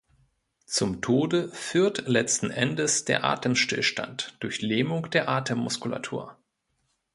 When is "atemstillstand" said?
3.23-4.35